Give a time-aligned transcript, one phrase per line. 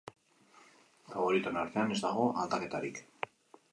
[1.15, 3.03] Faboritoen artean ez dago aldaketarik.